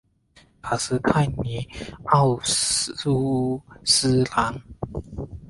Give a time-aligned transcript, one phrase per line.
[0.63, 1.63] 卡斯泰尼
[2.05, 4.59] 奥苏斯朗。